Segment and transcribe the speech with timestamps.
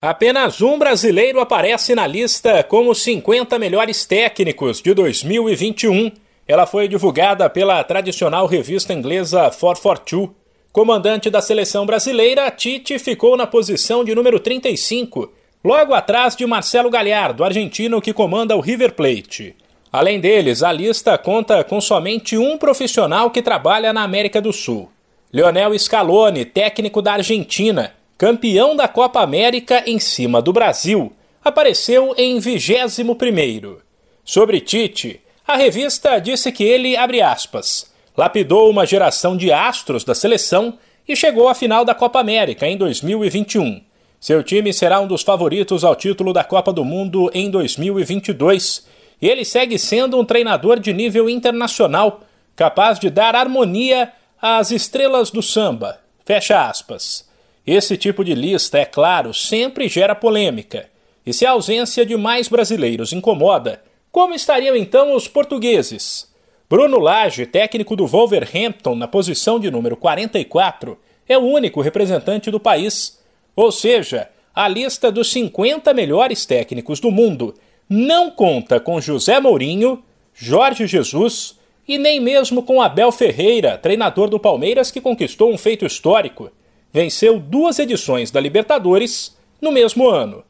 [0.00, 6.12] Apenas um brasileiro aparece na lista como 50 melhores técnicos de 2021.
[6.46, 10.30] Ela foi divulgada pela tradicional revista inglesa 442.
[10.70, 15.32] Comandante da seleção brasileira, Tite ficou na posição de número 35,
[15.64, 19.56] logo atrás de Marcelo Galhardo, argentino que comanda o River Plate.
[19.90, 24.92] Além deles, a lista conta com somente um profissional que trabalha na América do Sul.
[25.32, 31.12] Lionel Scaloni, técnico da Argentina, campeão da Copa América em cima do Brasil,
[31.42, 33.76] apareceu em 21º.
[34.24, 40.16] Sobre Tite, a revista disse que ele, abre aspas, lapidou uma geração de astros da
[40.16, 40.76] seleção
[41.06, 43.80] e chegou à final da Copa América em 2021.
[44.20, 48.84] Seu time será um dos favoritos ao título da Copa do Mundo em 2022
[49.22, 52.22] e ele segue sendo um treinador de nível internacional,
[52.56, 54.12] capaz de dar harmonia
[54.42, 56.00] às estrelas do samba.
[56.24, 57.27] Fecha aspas.
[57.70, 60.88] Esse tipo de lista, é claro, sempre gera polêmica.
[61.26, 66.32] E se a ausência de mais brasileiros incomoda, como estariam então os portugueses?
[66.66, 72.58] Bruno Lage, técnico do Wolverhampton na posição de número 44, é o único representante do
[72.58, 73.22] país.
[73.54, 77.54] Ou seja, a lista dos 50 melhores técnicos do mundo
[77.86, 84.40] não conta com José Mourinho, Jorge Jesus e nem mesmo com Abel Ferreira, treinador do
[84.40, 86.50] Palmeiras que conquistou um feito histórico
[86.92, 90.44] venceu duas edições da Libertadores no mesmo ano.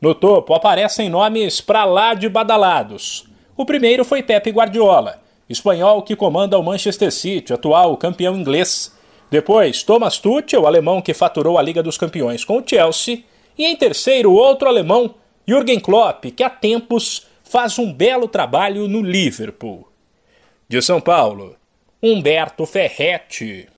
[0.00, 3.26] No topo aparecem nomes para lá de badalados.
[3.56, 8.92] O primeiro foi Pepe Guardiola, espanhol que comanda o Manchester City, atual campeão inglês.
[9.30, 13.24] Depois, Thomas Tuchel, alemão que faturou a Liga dos Campeões com o Chelsea.
[13.56, 15.14] E em terceiro, outro alemão,
[15.46, 19.88] Jürgen Klopp, que há tempos faz um belo trabalho no Liverpool.
[20.68, 21.56] De São Paulo,
[22.02, 23.68] Humberto Ferretti.